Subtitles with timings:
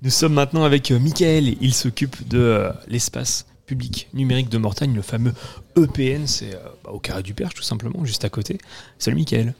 [0.00, 1.56] Nous sommes maintenant avec euh, Michael.
[1.60, 5.34] Il s'occupe de euh, l'espace public numérique de Mortagne, le fameux
[5.76, 6.26] EPN.
[6.28, 8.58] C'est euh, bah, au carré du Perche, tout simplement, juste à côté.
[8.98, 9.54] Salut Michael.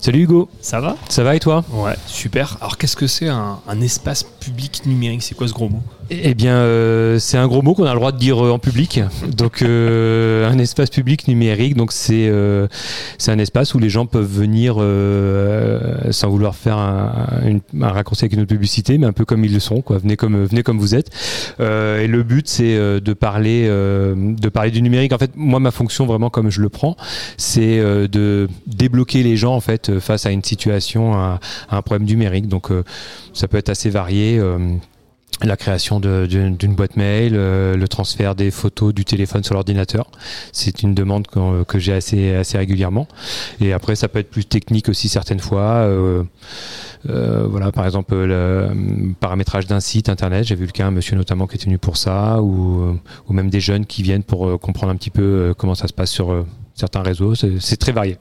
[0.00, 0.50] Salut Hugo.
[0.60, 0.96] Ça va?
[1.08, 1.64] Ça va et toi?
[1.70, 2.56] Ouais, super.
[2.60, 5.22] Alors qu'est-ce que c'est un, un espace public numérique?
[5.22, 5.82] C'est quoi ce gros mot?
[6.08, 8.60] Eh bien, euh, c'est un gros mot qu'on a le droit de dire euh, en
[8.60, 9.00] public.
[9.36, 12.30] Donc, euh, un espace public numérique, donc c'est
[13.18, 14.74] c'est un espace où les gens peuvent venir,
[16.12, 17.10] sans vouloir faire un,
[17.44, 19.80] une- un raccourci avec une autre publicité, mais un peu comme ils le sont.
[19.82, 19.98] Quoi.
[19.98, 21.10] Venez comme venez comme vous êtes.
[21.58, 25.12] Et le but, c'est de parler de parler du numérique.
[25.12, 26.96] En fait, moi, ma fonction vraiment comme je le prends,
[27.36, 32.06] c'est de débloquer les gens en fait face à une situation, à, à un problème
[32.06, 32.46] numérique.
[32.48, 32.68] Donc,
[33.32, 34.40] ça peut être assez varié.
[35.42, 40.10] La création d'une boîte mail, euh, le transfert des photos du téléphone sur l'ordinateur.
[40.52, 43.06] C'est une demande que j'ai assez, assez régulièrement.
[43.60, 45.62] Et après, ça peut être plus technique aussi certaines fois.
[45.62, 46.22] Euh,
[47.10, 50.44] euh, voilà, par exemple, le paramétrage d'un site internet.
[50.44, 52.98] J'ai vu le cas, un monsieur notamment qui était venu pour ça, ou,
[53.28, 56.46] même des jeunes qui viennent pour comprendre un petit peu comment ça se passe sur
[56.74, 57.34] certains réseaux.
[57.34, 58.16] C'est très varié.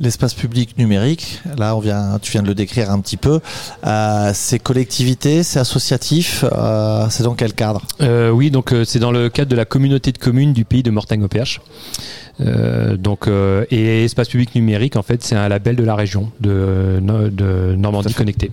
[0.00, 3.38] L'espace public numérique, là on vient, tu viens de le décrire un petit peu.
[3.86, 7.82] Euh, c'est collectivité, c'est associatif, euh, c'est dans quel cadre?
[8.00, 10.82] Euh, oui, donc euh, c'est dans le cadre de la communauté de communes du pays
[10.82, 11.60] de Mortagne-au-Perche.
[12.40, 16.32] Euh, donc, euh, et espace public numérique, en fait, c'est un label de la région
[16.40, 18.50] de, no- de Normandie connectée.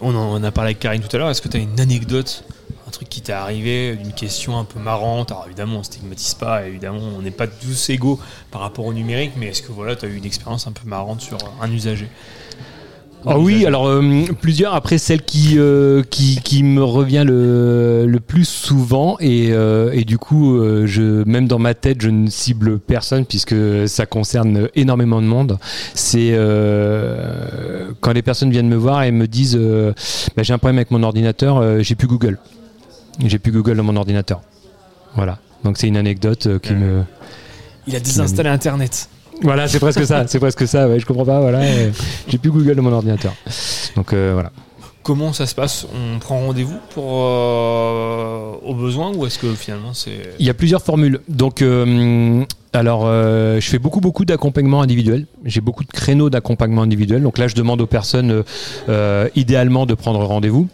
[0.00, 1.30] on en, on a parlé avec Karine tout à l'heure.
[1.30, 2.44] Est-ce que tu as une anecdote?
[2.88, 5.30] Un truc qui t'est arrivé, une question un peu marrante.
[5.30, 8.18] Alors évidemment, on stigmatise pas, évidemment, on n'est pas tous égaux
[8.50, 10.88] par rapport au numérique, mais est-ce que voilà, tu as eu une expérience un peu
[10.88, 12.08] marrante sur un usager?
[13.26, 14.74] Ah oui, alors euh, plusieurs.
[14.74, 20.04] Après, celle qui, euh, qui, qui me revient le, le plus souvent, et, euh, et
[20.04, 23.54] du coup, je, même dans ma tête, je ne cible personne puisque
[23.86, 25.58] ça concerne énormément de monde.
[25.94, 26.38] C'est
[28.00, 29.58] quand les personnes viennent me voir et me disent
[30.36, 32.38] Bah, J'ai un problème avec mon ordinateur, j'ai plus Google.
[33.24, 34.40] J'ai plus Google dans mon ordinateur.
[35.14, 35.38] Voilà.
[35.64, 37.02] Donc, c'est une anecdote euh, qui me.
[37.86, 39.08] Il a désinstallé Internet.
[39.42, 40.26] Voilà, c'est presque ça.
[40.26, 40.88] C'est presque ça.
[40.88, 41.40] Ouais, je comprends pas.
[41.40, 41.60] Voilà.
[41.60, 41.90] euh,
[42.28, 43.32] J'ai plus Google dans mon ordinateur.
[43.96, 44.52] Donc, euh, voilà.
[45.02, 45.86] Comment ça se passe?
[45.94, 50.54] On prend rendez-vous pour euh, au besoin ou est-ce que finalement c'est Il y a
[50.54, 51.20] plusieurs formules.
[51.28, 52.44] Donc, euh,
[52.78, 55.26] alors, euh, je fais beaucoup, beaucoup d'accompagnement individuel.
[55.44, 57.22] J'ai beaucoup de créneaux d'accompagnement individuel.
[57.22, 58.42] Donc là, je demande aux personnes, euh,
[58.88, 60.68] euh, idéalement, de prendre rendez-vous.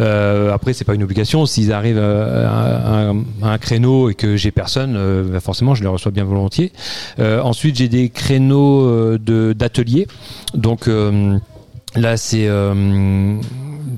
[0.00, 1.44] Euh, après, c'est pas une obligation.
[1.44, 3.10] S'ils arrivent à,
[3.42, 4.98] un- créneau et que j'ai personne,
[5.30, 6.72] bah, forcément, je les reçois bien volontiers.
[7.18, 10.06] Ensuite, j'ai des créneaux d'ateliers.
[10.54, 10.88] Donc
[11.96, 12.48] là, c'est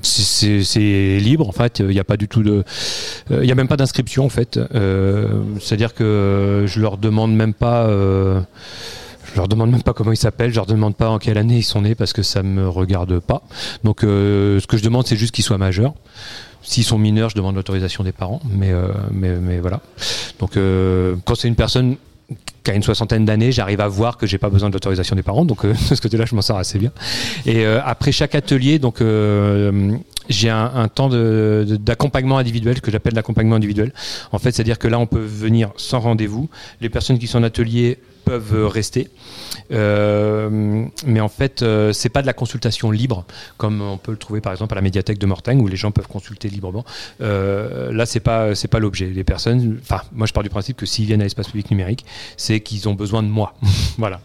[0.01, 1.79] c'est- libre en fait.
[1.79, 2.63] Il n'y a pas du tout de,
[3.31, 4.57] euh, il n'y a même pas d'inscription en fait.
[4.75, 5.27] Euh,
[5.61, 7.85] C'est-à-dire que je leur demande même pas.
[7.87, 8.41] euh,
[9.31, 11.57] je leur demande même pas comment ils s'appellent, je leur demande pas en quelle année
[11.57, 13.41] ils sont nés parce que ça me regarde pas.
[13.83, 15.93] Donc ce que je demande c'est juste qu'ils soient majeurs.
[16.61, 18.71] S'ils sont mineurs, je demande l'autorisation des parents, mais,
[19.11, 19.81] mais, mais voilà.
[20.39, 20.51] Donc
[21.25, 21.95] quand c'est une personne
[22.63, 25.23] qui a une soixantaine d'années, j'arrive à voir que j'ai pas besoin de l'autorisation des
[25.23, 26.91] parents, donc euh, de ce côté-là, je m'en sors assez bien.
[27.45, 29.97] Et euh, après chaque atelier, donc euh,
[30.29, 33.93] j'ai un, temps d'accompagnement individuel que j'appelle l'accompagnement individuel.
[34.31, 36.49] En fait, c'est-à-dire que là, on peut venir sans rendez-vous.
[36.81, 39.09] Les personnes qui sont en atelier peuvent rester,
[39.71, 43.25] Euh, mais en fait, euh, c'est pas de la consultation libre
[43.57, 45.91] comme on peut le trouver par exemple à la médiathèque de Mortagne où les gens
[45.91, 46.85] peuvent consulter librement.
[47.21, 49.07] Euh, là, c'est pas c'est pas l'objet.
[49.23, 52.05] Personnes, enfin, moi, je pars du principe que s'ils viennent à l'espace public numérique,
[52.37, 53.55] c'est qu'ils ont besoin de moi.
[53.97, 54.19] voilà.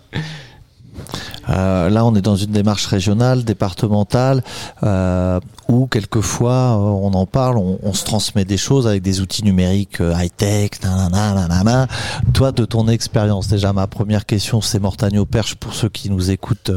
[1.48, 4.42] Euh, Là, on est dans une démarche régionale, départementale,
[4.82, 9.20] euh, où quelquefois, euh, on en parle, on, on se transmet des choses avec des
[9.20, 11.86] outils numériques euh, high-tech, nanana, nanana.
[12.34, 15.54] Toi, de ton expérience, déjà, ma première question, c'est Mortagne au Perche.
[15.54, 16.70] Pour ceux qui nous écoutent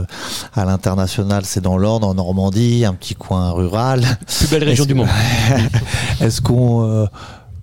[0.54, 4.02] à l'international, c'est dans l'Orne, en Normandie, un petit coin rural.
[4.26, 5.10] Plus belle région Est-ce du que- monde.
[6.22, 7.06] Est-ce qu'on, euh,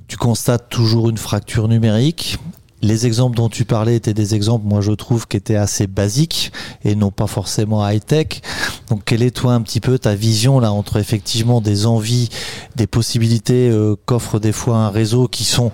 [0.09, 2.39] tu constates toujours une fracture numérique
[2.81, 6.53] Les exemples dont tu parlais étaient des exemples, moi je trouve, qui étaient assez basiques
[6.85, 8.41] et non pas forcément high-tech.
[8.89, 12.29] Donc, quelle est toi un petit peu ta vision là entre effectivement des envies,
[12.77, 15.73] des possibilités euh, qu'offre des fois un réseau qui sont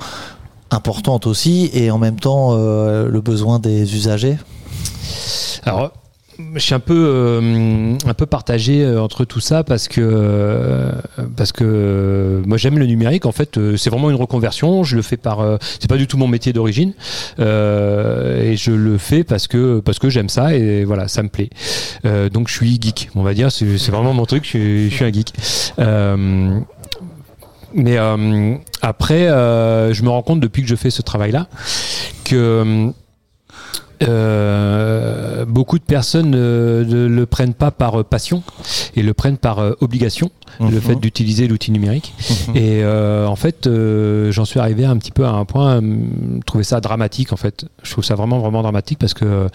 [0.71, 4.39] importantes aussi et en même temps euh, le besoin des usagers?
[5.65, 5.93] Alors,
[6.55, 10.93] je suis un peu, euh, un peu partagé euh, entre tout ça parce que, euh,
[11.37, 13.27] parce que moi j'aime le numérique.
[13.27, 14.85] En fait, c'est vraiment une reconversion.
[14.85, 16.93] Je le fais par, c'est pas du tout mon métier d'origine,
[17.39, 21.51] et je le fais parce que parce que j'aime ça et voilà, ça me plaît.
[22.31, 23.51] Donc je suis geek, on va dire.
[23.53, 24.45] C'est vraiment mon truc.
[24.45, 25.33] Je suis, un geek.
[27.75, 27.97] Mais
[28.83, 31.49] après, je me rends compte depuis que je fais ce travail-là
[32.25, 32.93] que
[34.03, 38.43] euh, beaucoup de personnes euh, ne le prennent pas par euh, passion
[38.97, 40.31] et le prennent par euh, obligation,
[40.61, 40.81] le Mhm.
[40.81, 42.13] fait d'utiliser l'outil numérique.
[42.49, 42.57] Mhm.
[42.57, 43.69] Et en fait,
[44.31, 45.81] j'en suis arrivé un petit peu à un point,
[46.47, 47.67] trouver ça dramatique en fait.
[47.83, 49.49] Je trouve ça vraiment vraiment dramatique parce que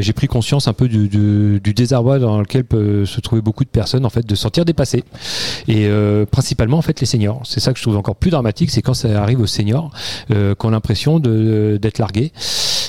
[0.00, 3.64] j'ai pris conscience un peu du, du, du désarroi dans lequel peut se trouver beaucoup
[3.64, 5.04] de personnes en fait, de se sentir dépassées.
[5.68, 5.88] Et
[6.30, 7.42] principalement en fait les seniors.
[7.44, 9.90] C'est ça que je trouve encore plus dramatique, c'est quand ça arrive aux seniors
[10.28, 12.32] qui ont l'impression d'être largués.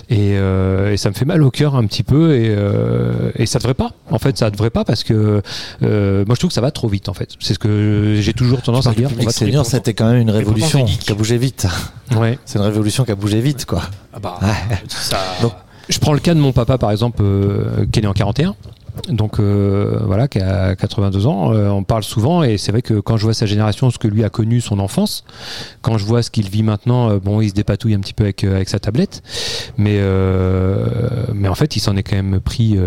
[0.09, 3.45] Et, euh, et ça me fait mal au cœur un petit peu et, euh, et
[3.45, 3.91] ça devrait pas.
[4.09, 5.41] En fait, ça devrait pas parce que
[5.83, 7.29] euh, moi je trouve que ça va trop vite en fait.
[7.39, 9.09] C'est ce que j'ai toujours tendance à dire.
[9.29, 11.67] Senior, c'était quand même une révolution qui a bougé vite.
[12.15, 12.37] Ouais.
[12.45, 13.81] C'est une révolution qui a bougé vite, quoi.
[14.13, 14.77] Ah bah, Ouais.
[14.87, 15.17] ça.
[15.41, 15.53] Donc,
[15.89, 18.55] Je prends le cas de mon papa par exemple euh, qui est né en 41.
[19.09, 22.99] Donc euh, voilà, qui a 82 ans, Euh, on parle souvent et c'est vrai que
[22.99, 25.23] quand je vois sa génération, ce que lui a connu, son enfance,
[25.81, 28.23] quand je vois ce qu'il vit maintenant, euh, bon, il se dépatouille un petit peu
[28.23, 29.21] avec, avec sa tablette,
[29.77, 32.77] mais en fait, il s'en est quand même pris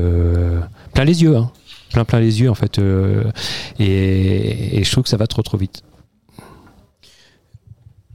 [0.95, 1.51] plein les yeux, hein.
[1.93, 2.81] plein plein les yeux en fait,
[3.79, 5.83] et, je trouve que ça va trop trop vite.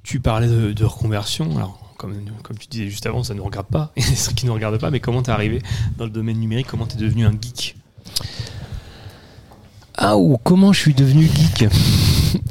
[0.04, 1.56] Tu parlais de, reconversion.
[1.56, 2.14] Alors, comme,
[2.44, 3.94] comme tu disais juste avant, ça ne nous regarde pas.
[3.96, 5.62] Et ceux qui ne nous regardent pas, mais comment t'es arrivé
[5.98, 7.76] dans le domaine numérique Comment t'es devenu un geek?
[9.96, 11.70] Ah ou comment je suis devenu geek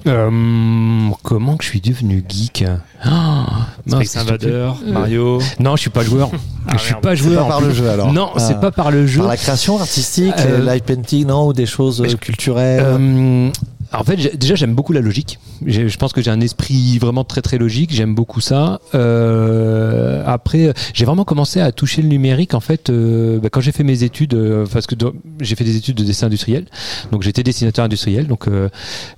[0.07, 2.65] Euh, Comment que je suis devenu geek
[3.05, 4.49] mince, Space Invader,
[4.87, 5.41] Euh, Mario.
[5.61, 6.31] Non, je suis pas joueur.
[6.69, 7.03] Ah, je suis merde.
[7.03, 7.43] pas C'est joueur.
[7.45, 8.13] pas par le jeu, alors.
[8.13, 8.39] Non, Ah.
[8.41, 9.21] c'est pas par le jeu.
[9.21, 13.51] Par la création artistique, Euh, live painting, non Ou des choses euh, culturelles Euh,
[13.93, 15.39] en fait, déjà, j'aime beaucoup la logique.
[15.67, 17.93] Je pense que j'ai un esprit vraiment très très logique.
[17.93, 18.81] J'aime beaucoup ça.
[18.95, 23.73] Euh, après, j'ai vraiment commencé à toucher le numérique en fait euh, bah, quand j'ai
[23.73, 24.95] fait mes études, euh, parce que
[25.41, 26.67] j'ai fait des études de dessin industriel.
[27.11, 28.27] Donc j'étais dessinateur industriel.
[28.27, 28.47] Donc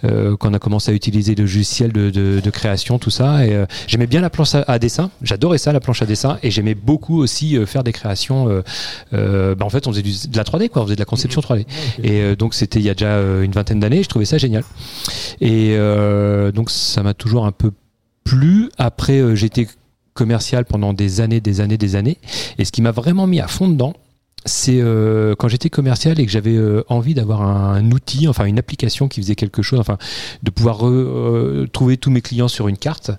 [0.03, 3.65] quand on a commencé à utiliser le logiciel de, de- de création, tout ça, et
[3.87, 5.11] j'aimais bien la planche à, à dessin.
[5.23, 8.47] J'adorais ça, la planche à dessin, et j'aimais beaucoup aussi faire des créations.
[9.13, 10.83] bah, en fait, on faisait du- de la 3D, quoi.
[10.83, 11.67] On faisait de la conception 3D.
[12.03, 14.65] Et donc c'était il y a déjà une vingtaine d'années, je trouvais ça génial.
[15.41, 17.73] Et euh, donc ça m'a toujours un peu
[18.25, 18.71] plu.
[18.79, 19.69] Après euh, été
[20.15, 22.19] commercial pendant des années, des années, des années.
[22.59, 23.95] Et ce qui m'a vraiment mis à fond dedans,
[24.47, 28.59] c'est euh, quand j'étais commercial et que j'avais euh, envie d'avoir un, outil, enfin une
[28.59, 29.97] application qui faisait quelque chose, enfin
[30.43, 33.11] de pouvoir re- euh, trouver tous mes clients sur une carte.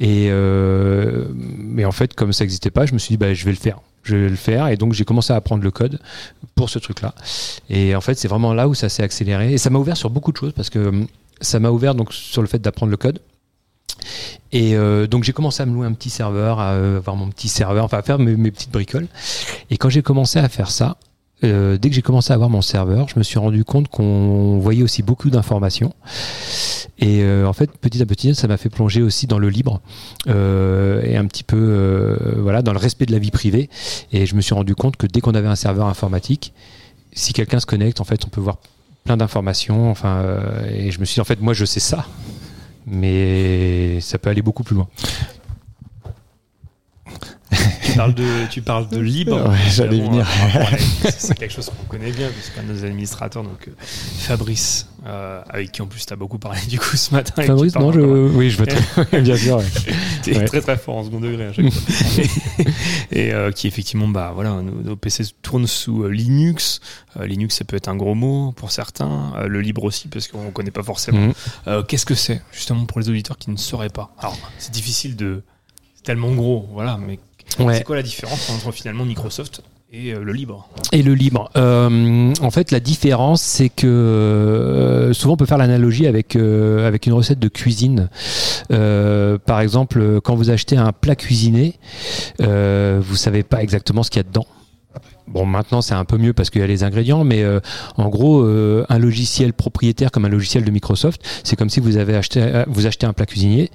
[0.00, 3.44] Et euh, mais en fait, comme ça n'existait pas, je me suis dit bah je
[3.44, 3.78] vais le faire.
[4.02, 5.98] Je vais le faire et donc j'ai commencé à apprendre le code
[6.54, 7.12] pour ce truc-là.
[7.70, 10.10] Et en fait, c'est vraiment là où ça s'est accéléré et ça m'a ouvert sur
[10.10, 11.06] beaucoup de choses parce que
[11.40, 13.20] ça m'a ouvert donc sur le fait d'apprendre le code.
[14.52, 17.28] Et euh, donc j'ai commencé à me louer un petit serveur, à euh, avoir mon
[17.28, 19.08] petit serveur, enfin à faire mes, petites bricoles.
[19.70, 20.96] Et quand j'ai commencé à faire ça,
[21.44, 24.58] euh, dès que j'ai commencé à avoir mon serveur, je me suis rendu compte qu'on
[24.58, 25.92] voyait aussi beaucoup d'informations.
[26.98, 29.82] Et en fait, petit à petit, ça m'a fait plonger aussi dans le libre
[30.26, 33.68] et un petit peu voilà dans le respect de la vie privée.
[34.12, 36.54] Et je me suis rendu compte que dès qu'on avait un serveur informatique,
[37.12, 38.56] si quelqu'un se connecte, en fait, on peut voir
[39.06, 39.90] plein d'informations.
[39.90, 42.04] Enfin, euh, et je me suis dit, en fait, moi, je sais ça,
[42.86, 44.88] mais ça peut aller beaucoup plus loin.
[47.96, 49.48] Tu parles de, tu parles de libre.
[49.48, 50.26] Ouais, j'allais venir.
[50.54, 50.76] euh,
[51.16, 53.72] c'est quelque chose qu'on connaît bien, puisqu'un de nos administrateurs, donc euh,
[54.18, 57.42] Fabrice, euh, avec qui en plus tu as beaucoup parlé du coup ce matin.
[57.42, 58.00] Fabrice, non, je...
[58.00, 59.56] oui, je veux très bien sûr.
[59.56, 59.64] ouais.
[60.22, 60.44] T'es Ouais.
[60.44, 62.24] très très fort en second degré à chaque fois.
[63.12, 66.80] et et, euh, qui effectivement, bah voilà, nos, nos PC tournent sous euh, Linux.
[67.18, 69.32] Linux, ça peut être un gros mot pour certains.
[69.48, 71.32] Le libre aussi, parce qu'on connaît pas forcément.
[71.66, 74.14] Euh, Qu'est-ce que c'est, justement, pour les auditeurs qui ne sauraient pas?
[74.18, 75.42] Alors, c'est difficile de.
[75.94, 77.18] C'est tellement gros, voilà, mais
[77.58, 77.78] Ouais.
[77.78, 79.62] c'est quoi la différence entre finalement Microsoft
[79.92, 80.68] et euh, le libre?
[80.92, 81.48] Et le libre.
[81.56, 86.86] Euh, en fait, la différence, c'est que euh, souvent on peut faire l'analogie avec euh,
[86.86, 88.08] avec une recette de cuisine.
[88.68, 91.78] Par exemple, quand vous achetez un plat cuisiné,
[92.40, 94.46] vous savez pas exactement ce qu'il y a dedans.
[95.28, 97.60] Bon, maintenant c'est un peu mieux parce qu'il y a les ingrédients, mais euh,
[97.96, 101.96] en gros, euh, un logiciel propriétaire comme un logiciel de Microsoft, c'est comme si vous
[101.96, 103.70] avez acheté, euh, vous achetez un plat cuisinier.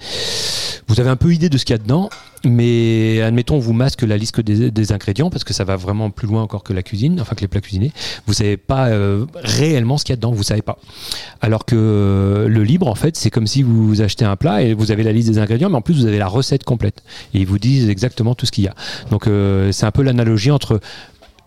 [0.88, 2.10] Vous avez un peu idée de ce qu'il y a dedans,
[2.44, 6.10] mais admettons on vous masque la liste des, des ingrédients parce que ça va vraiment
[6.10, 7.92] plus loin encore que la cuisine, enfin que les plats cuisinés.
[8.28, 10.78] Vous savez pas euh, réellement ce qu'il y a dedans, vous savez pas.
[11.42, 14.74] Alors que euh, le libre, en fait, c'est comme si vous achetez un plat et
[14.74, 17.04] vous avez la liste des ingrédients, mais en plus vous avez la recette complète
[17.34, 18.76] et ils vous disent exactement tout ce qu'il y a.
[19.12, 20.80] Donc euh, c'est un peu l'analogie entre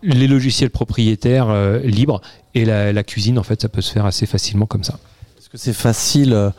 [0.03, 2.21] les logiciels propriétaires euh, libres
[2.53, 3.39] et la, la cuisine.
[3.39, 4.99] En fait, ça peut se faire assez facilement comme ça.
[5.37, 6.49] Est-ce que c'est facile euh,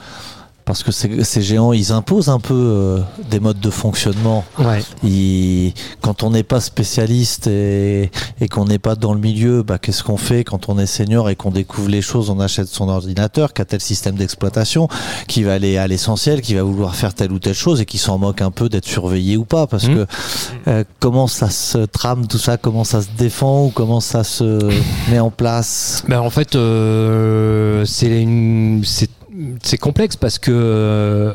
[0.67, 4.45] parce que ces, ces géants, ils imposent un peu euh, des modes de fonctionnement.
[4.59, 4.83] Ouais.
[5.05, 9.79] Ils- quand on n'est pas spécialiste et, et qu'on n'est pas dans le milieu, bah,
[9.79, 12.89] qu'est-ce qu'on fait quand on est senior et qu'on découvre les choses On achète son
[12.89, 14.89] ordinateur, qui a tel système d'exploitation,
[15.29, 17.99] qui va aller à l'essentiel, qui va vouloir faire telle ou telle chose et qui
[17.99, 19.67] s'en moque un peu d'être surveillé ou pas.
[19.69, 19.95] Parce Mhm.
[19.95, 20.07] que
[20.69, 22.57] euh, comment ça se trame tout ça?
[22.57, 24.59] Comment ça se défend ou comment ça se
[25.11, 26.03] met en place?
[26.09, 29.11] Ben, en fait, euh, c'est une, c'est,
[29.63, 31.35] c'est complexe parce que,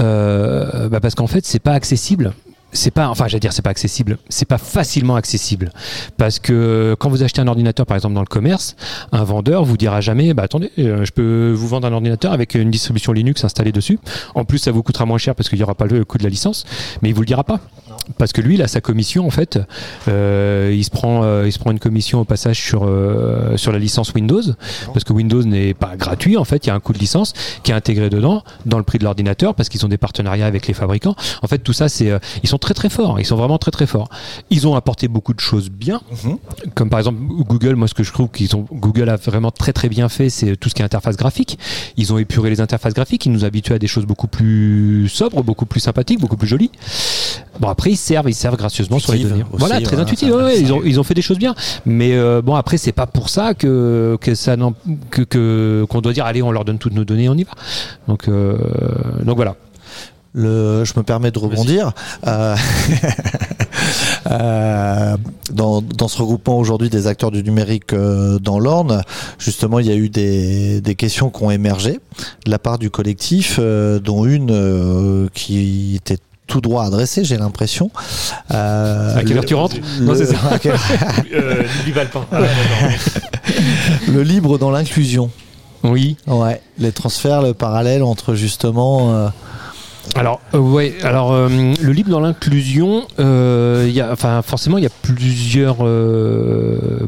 [0.00, 2.32] euh, bah parce qu'en fait, c'est pas accessible.
[2.74, 4.16] C'est pas, enfin, j'allais dire, c'est pas accessible.
[4.30, 5.70] C'est pas facilement accessible
[6.16, 8.76] parce que quand vous achetez un ordinateur, par exemple dans le commerce,
[9.12, 12.54] un vendeur vous dira jamais, bah attendez, euh, je peux vous vendre un ordinateur avec
[12.54, 13.98] une distribution Linux installée dessus.
[14.34, 16.24] En plus, ça vous coûtera moins cher parce qu'il y aura pas le coût de
[16.24, 16.64] la licence,
[17.02, 17.60] mais il vous le dira pas.
[18.18, 19.58] Parce que lui, il a sa commission en fait.
[20.08, 23.72] Euh, il se prend, euh, il se prend une commission au passage sur euh, sur
[23.72, 24.42] la licence Windows,
[24.92, 26.66] parce que Windows n'est pas gratuit en fait.
[26.66, 27.32] Il y a un coût de licence
[27.62, 30.66] qui est intégré dedans dans le prix de l'ordinateur parce qu'ils ont des partenariats avec
[30.66, 31.14] les fabricants.
[31.42, 33.20] En fait, tout ça, c'est ils sont très très forts.
[33.20, 34.08] Ils sont vraiment très très forts.
[34.50, 36.38] Ils ont apporté beaucoup de choses bien, Mhm.
[36.74, 37.76] comme par exemple Google.
[37.76, 40.56] Moi, ce que je trouve qu'ils ont Google a vraiment très très bien fait, c'est
[40.56, 41.58] tout ce qui est interface graphique.
[41.96, 43.26] Ils ont épuré les interfaces graphiques.
[43.26, 46.70] Ils nous habituent à des choses beaucoup plus sobres, beaucoup plus sympathiques, beaucoup plus jolies.
[47.60, 49.42] Bon après ils servent, ils servent gracieusement sur les données.
[49.42, 50.30] aussi, voilà, très voilà, intuitif.
[50.32, 51.54] ouais, ils, ont, ils ont fait des choses bien,
[51.86, 54.74] mais euh, bon après c'est pas pour ça que que ça n'en-
[55.10, 57.52] que que- qu'on doit dire allez on leur donne toutes nos données, on y va.
[58.08, 58.56] Donc euh,
[59.24, 59.56] donc voilà.
[60.34, 61.92] Le, je me permets de rebondir.
[62.26, 62.56] Euh,
[64.30, 65.16] euh,
[65.52, 69.02] dans, dans ce regroupement aujourd'hui des acteurs du numérique euh, dans l'Orne,
[69.38, 72.00] justement, il y a eu des, des questions qui ont émergé
[72.46, 76.18] de la part du collectif, euh, dont une euh, qui était
[76.52, 77.90] tout droit adressée, j'ai l'impression.
[78.52, 80.36] Euh, À quelle le- heure tu rentres le- Non, c'est ça.
[81.34, 81.62] Euh.
[82.30, 82.38] Ah,
[84.08, 85.30] le libre dans l'inclusion.
[85.82, 86.16] Oui.
[86.26, 89.14] Ouais, les transferts, le parallèle entre justement.
[89.14, 89.28] euh,
[90.14, 91.48] Alors euh, ouais, alors euh,
[91.80, 95.78] le libre dans l'inclusion, euh, il y a, enfin forcément il y a plusieurs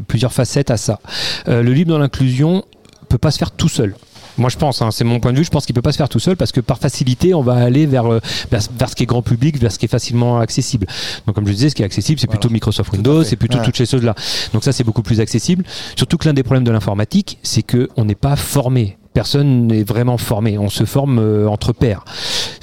[0.07, 0.99] plusieurs facettes à ça.
[1.47, 2.63] Le libre dans l'inclusion
[3.09, 3.93] peut pas se faire tout seul.
[4.37, 5.97] Moi je pense, hein, c'est mon point de vue, je pense qu'il peut pas se
[5.97, 8.19] faire tout seul parce que par facilité on va aller vers, euh,
[8.51, 10.87] vers, vers ce qui est grand public, vers ce qui est facilement accessible.
[11.25, 12.39] Donc comme je disais, ce qui est accessible c'est Voilà.
[12.39, 13.63] plutôt Microsoft Windows, c'est plutôt Ouais.
[13.65, 14.13] toutes ces choses là.
[14.53, 15.63] Donc ça c'est beaucoup plus accessible.
[15.95, 18.97] Surtout que l'un des problèmes de l'informatique, c'est que on n'est pas formé.
[19.13, 20.57] Personne n'est vraiment formé.
[20.57, 22.03] On se forme euh, entre pairs.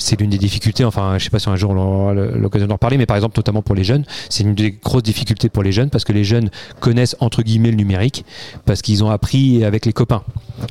[0.02, 0.84] C'est l'une des difficultés.
[0.84, 3.38] Enfin, je sais pas si un jour on aura l'occasion d'en reparler, mais par exemple,
[3.38, 6.24] notamment pour les jeunes, c'est une des grosses difficultés pour les jeunes parce que les
[6.24, 8.24] jeunes connaissent entre guillemets le numérique
[8.64, 10.22] parce qu'ils ont appris avec les copains.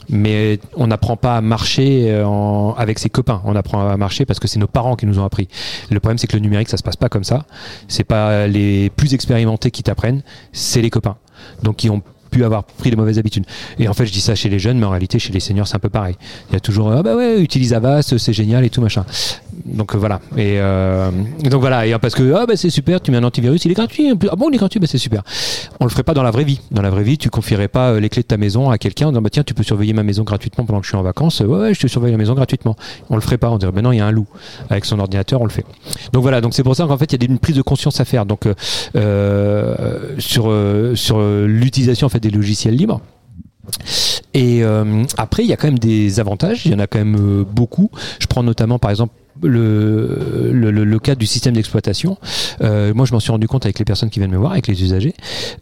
[0.10, 3.42] Mais on n'apprend pas à marcher euh, avec ses copains.
[3.46, 5.48] On apprend à marcher parce que c'est nos parents qui nous ont appris.
[5.90, 7.46] Le problème, c'est que le numérique, ça se passe pas comme ça.
[7.88, 11.18] C'est pas les plus expérimentés qui t'apprennent, c'est les copains.
[11.64, 13.46] Donc, ils ont pu avoir pris des mauvaises habitudes.
[13.78, 15.68] Et en fait, je dis ça chez les jeunes, mais en réalité, chez les seniors,
[15.68, 16.16] c'est un peu pareil.
[16.50, 19.06] Il y a toujours, ah bah ouais, utilise Avast, c'est génial et tout machin.
[19.65, 20.20] Donc voilà.
[20.38, 21.12] Et euh,
[21.44, 21.86] donc voilà.
[21.86, 24.13] Et euh, parce que ah bah c'est super, tu mets un antivirus, il est gratuit.
[24.30, 25.24] Ah bon, il est gratuit, bah c'est super.
[25.80, 26.62] On le ferait pas dans la vraie vie.
[26.72, 29.08] Dans la vraie vie, tu confierais pas euh, les clés de ta maison à quelqu'un
[29.08, 31.03] en disant bah tiens, tu peux surveiller ma maison gratuitement pendant que je suis en
[31.03, 31.39] vacances.
[31.41, 32.75] Ouais, je te surveille la maison gratuitement.
[33.10, 33.50] On le ferait pas.
[33.50, 34.27] On dirait ben non, il y a un loup.
[34.70, 35.65] Avec son ordinateur, on le fait.
[36.13, 36.41] Donc voilà.
[36.41, 38.25] Donc c'est pour ça qu'en fait, il y a une prise de conscience à faire.
[38.25, 38.48] Donc
[38.96, 40.53] euh, sur
[40.96, 43.01] sur l'utilisation en fait des logiciels libres.
[44.34, 44.63] Et
[45.18, 46.65] après, il y a quand même des avantages.
[46.65, 47.89] Il y en a quand même beaucoup.
[48.20, 52.18] Je prends notamment, par exemple, le, le, le- cas du système d'exploitation.
[52.62, 54.68] Euh, moi, je m'en suis rendu compte avec les personnes qui viennent me voir, avec
[54.68, 55.16] les usagers.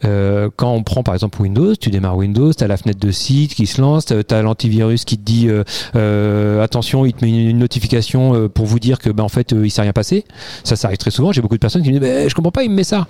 [0.03, 3.11] Euh, quand on prend par exemple Windows, tu démarres Windows, tu as la fenêtre de
[3.11, 5.47] site qui se lance, tu as l'antivirus qui te dit
[5.95, 9.71] euh, attention, il te met une, notification pour vous dire que bah, en fait il
[9.71, 10.25] s'est rien passé.
[10.63, 11.31] Ça, ça arrive très souvent.
[11.31, 13.07] J'ai beaucoup de personnes qui me disent bah, je comprends pas, il me met ça.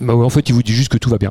[0.00, 1.30] Bah, en fait, il vous dit juste que tout va bien.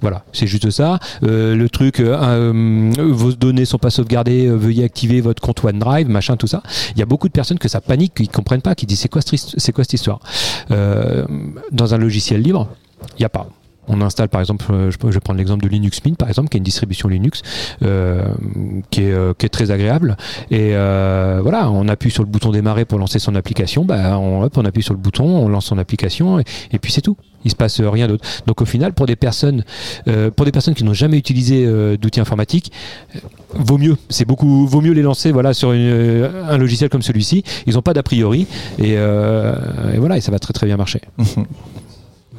[0.00, 0.98] Voilà, c'est juste ça.
[1.22, 6.62] Le truc, vos données sont pas sauvegardées, veuillez activer votre compte OneDrive, machin, tout ça.
[6.94, 9.08] Il y a beaucoup de personnes que ça panique, qui comprennent pas, qui disent c'est
[9.08, 10.20] quoi, cette hist- c'est quoi cette histoire?
[10.70, 11.24] Euh,
[11.72, 12.68] Dans un logiciel libre,
[13.16, 13.48] il n'y a pas.
[13.92, 16.56] On installe par exemple, euh, je vais prendre l'exemple de Linux Mint par exemple, qui
[16.56, 17.42] est une distribution Linux
[17.82, 18.22] euh,
[18.90, 20.16] qui, est, euh, qui est très agréable.
[20.52, 23.84] Et voilà, on appuie sur le bouton démarrer pour lancer son application.
[23.84, 27.16] Bah, on, appuie sur le bouton, on lance son application et, puis c'est tout.
[27.44, 28.24] Il se passe rien d'autre.
[28.46, 29.64] Donc au final, pour des personnes,
[30.36, 31.66] pour des personnes qui n'ont jamais utilisé
[31.96, 32.70] d'outils informatiques,
[33.54, 33.96] vaut mieux.
[34.08, 37.42] C'est beaucoup, vaut mieux les lancer voilà sur un logiciel comme celui-ci.
[37.66, 38.46] Ils n'ont pas d'a priori
[38.78, 41.00] et, et voilà, et ça va très très bien marcher.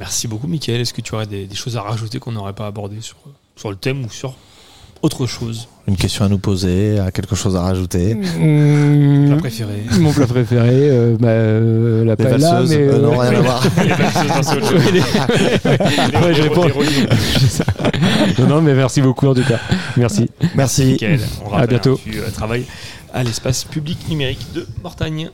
[0.01, 0.81] Merci beaucoup, Mickaël.
[0.81, 3.17] Est-ce que tu aurais des, des choses à rajouter qu'on n'aurait pas abordées sur,
[3.55, 4.33] sur le thème ou sur
[5.03, 5.67] autre chose?
[5.87, 8.15] Une question à nous poser, à quelque chose à rajouter?
[8.15, 12.99] Mmh, Ta préférée Mon plat préféré, euh, bah, euh, la Les paella, valseuses, mais euh,
[12.99, 13.63] non, euh, rien à voir.
[13.77, 13.83] Non.
[16.25, 16.65] Ouais, je réponds.
[18.39, 19.59] non, non, mais merci beaucoup en tout cas.
[19.97, 20.27] Merci.
[20.55, 20.85] Merci.
[20.93, 21.99] Mickaël, on À bientôt.
[22.03, 22.65] tu euh, travailles
[23.13, 25.29] à l'espace public numérique de Mortagne.